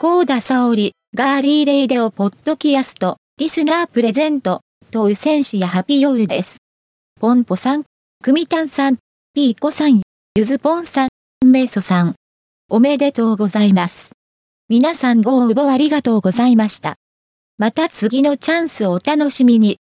[0.00, 4.60] 高田沙織、ガーリーレイデオポッドキャスト、リスナープレゼント、
[4.92, 6.58] とう選手やハピヨウです。
[7.20, 7.82] ポンポさん、
[8.22, 8.98] クミタンさん、
[9.34, 10.02] ピーコさん、
[10.36, 11.08] ゆずぽんさん、
[11.44, 12.14] メイソさん。
[12.70, 14.12] おめでとうございます。
[14.68, 16.94] 皆さんご応募ありがとうございました。
[17.58, 19.78] また次のチャンスをお楽しみに。